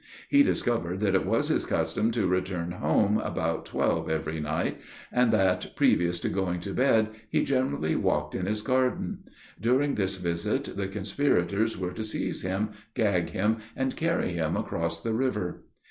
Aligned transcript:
He 0.29 0.41
discovered 0.41 0.99
that 1.01 1.13
it 1.13 1.27
was 1.27 1.49
his 1.49 1.63
custom 1.63 2.09
to 2.09 2.25
return 2.25 2.71
home 2.71 3.19
about 3.19 3.67
twelve 3.67 4.09
every 4.09 4.39
night, 4.39 4.81
and 5.11 5.31
that, 5.31 5.75
previous 5.75 6.19
to 6.21 6.29
going 6.29 6.59
to 6.61 6.73
bed, 6.73 7.09
he 7.29 7.43
generally 7.43 7.95
walked 7.95 8.33
in 8.33 8.47
his 8.47 8.63
garden. 8.63 9.25
During 9.61 9.93
this 9.93 10.15
visit, 10.17 10.75
the 10.75 10.87
conspirators 10.87 11.77
were 11.77 11.93
to 11.93 12.03
seize 12.03 12.41
him, 12.41 12.69
gag 12.95 13.29
him, 13.29 13.57
and 13.75 13.95
carry 13.95 14.29
him 14.29 14.57
across 14.57 14.99
the 15.03 15.13
river. 15.13 15.65